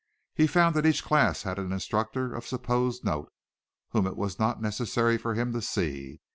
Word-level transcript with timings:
He 0.33 0.47
found 0.47 0.75
that 0.75 0.85
each 0.87 1.03
class 1.03 1.43
had 1.43 1.59
an 1.59 1.71
instructor 1.71 2.33
of 2.33 2.47
supposed 2.47 3.05
note, 3.05 3.31
whom 3.89 4.07
it 4.07 4.17
was 4.17 4.39
not 4.39 4.59
necessary 4.59 5.15
for 5.19 5.35
him 5.35 5.53
to 5.53 5.61
see. 5.61 6.21